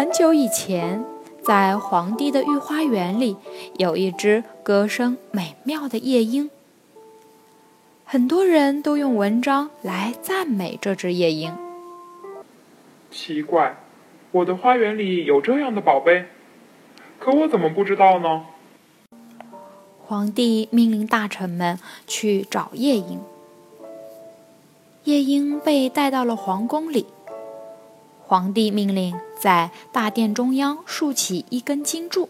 [0.00, 1.04] 很久以前，
[1.42, 3.36] 在皇帝的御花园里，
[3.76, 6.48] 有一只歌声美妙的夜莺。
[8.06, 11.54] 很多人都用文章来赞美这只夜莺。
[13.10, 13.76] 奇怪，
[14.30, 16.24] 我的花园里有这样的宝贝，
[17.18, 18.46] 可我怎么不知道呢？
[20.06, 23.20] 皇帝命令大臣们去找夜莺。
[25.04, 27.04] 夜莺被带到了皇宫里。
[28.30, 32.28] 皇帝命令在大殿中央竖起一根金柱，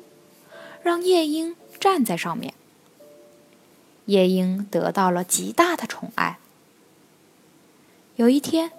[0.83, 2.55] 让夜莺站在上面。
[4.06, 6.39] 夜莺得到了极大的宠爱。
[8.17, 8.73] 有一天，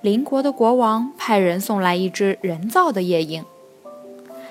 [0.00, 3.44] 邻国的国王派人送来一只人造的夜莺，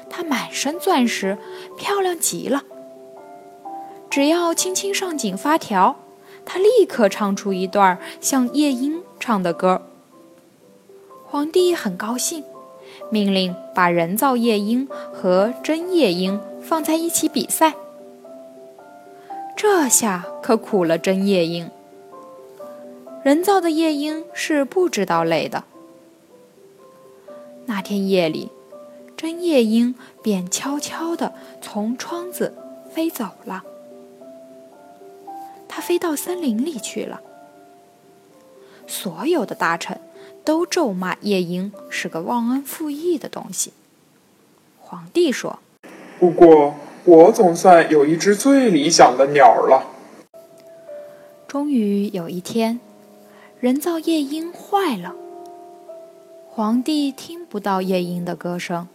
[0.07, 1.39] 它满身钻石，
[1.75, 2.61] 漂亮极了。
[4.07, 5.95] 只要轻轻上紧发条，
[6.45, 9.81] 它立刻唱出一段像夜莺唱的歌。
[11.29, 12.45] 皇帝很高兴，
[13.11, 17.75] 命令把人造夜莺和真夜莺放在一起比赛。
[19.57, 21.69] 这下可苦了真夜莺。
[23.23, 25.65] 人造的夜莺是不知道累的。
[27.65, 28.49] 那天夜里，
[29.17, 32.55] 真夜莺便悄悄地从窗子
[32.89, 33.65] 飞走了。
[35.67, 37.19] 它飞到森林里去了。
[38.87, 39.99] 所有的大臣。
[40.47, 43.73] 都咒骂夜莺是个忘恩负义的东西。
[44.79, 45.59] 皇帝说
[46.21, 49.85] ：“不过我总算有一只最理想的鸟了。”
[51.49, 52.79] 终于有一天，
[53.59, 55.13] 人造夜莺坏了。
[56.47, 58.87] 皇帝听不到夜莺的歌声，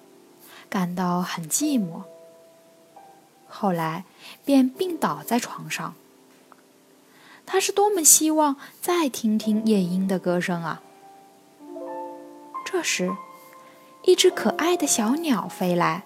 [0.71, 2.05] 感到很寂寞。
[3.47, 4.07] 后来
[4.47, 5.95] 便病倒在床上。
[7.45, 10.81] 他是多么希望再听听夜莺的歌声啊！
[12.73, 13.15] 这时，
[14.05, 16.05] 一只可爱的小鸟飞来，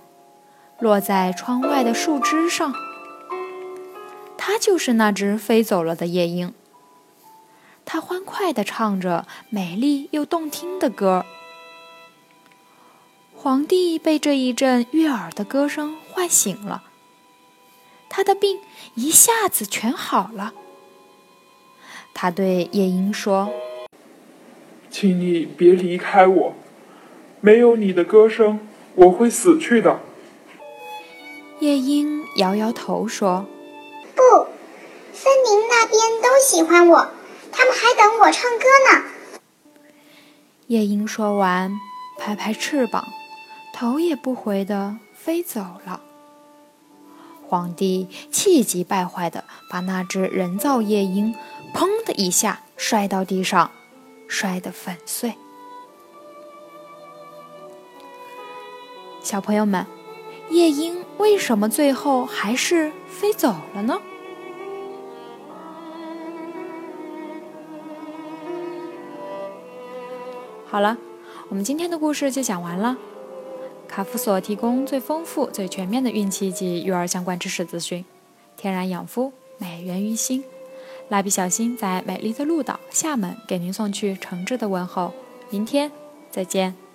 [0.80, 2.74] 落在窗外的树枝上。
[4.36, 6.52] 它就是那只飞走了的夜莺。
[7.84, 11.24] 它欢快地唱着美丽又动听的歌。
[13.36, 16.82] 皇帝被这一阵悦耳的歌声唤醒了，
[18.08, 18.58] 他的病
[18.96, 20.52] 一下子全好了。
[22.12, 23.52] 他对夜莺说。
[24.98, 26.54] 请你别离开我，
[27.42, 28.60] 没有你的歌声，
[28.94, 30.00] 我会死去的。
[31.60, 33.44] 夜莺摇摇头说
[34.16, 34.22] ：“不，
[35.12, 37.10] 森林那边都喜欢我，
[37.52, 39.04] 他们还等我唱歌呢。”
[40.68, 41.74] 夜莺说完，
[42.18, 43.04] 拍拍翅膀，
[43.74, 46.00] 头也不回的飞走了。
[47.46, 51.34] 皇帝气急败坏的把那只人造夜莺
[51.76, 53.70] “砰”的一下摔到地上。
[54.28, 55.34] 摔得粉碎。
[59.20, 59.84] 小朋友们，
[60.50, 64.00] 夜莺为什么最后还是飞走了呢？
[70.66, 70.96] 好了，
[71.48, 72.96] 我们今天的故事就讲完了。
[73.88, 78.04] 卡夫所提供最丰富、最全面的孕期及育儿相关知识资讯，
[78.56, 80.44] 天然养肤，美源于心。
[81.08, 85.12] 蜡笔小新在美丽的鹭岛厦门给您送去诚挚的问候，
[85.50, 85.90] 明天
[86.30, 86.85] 再见。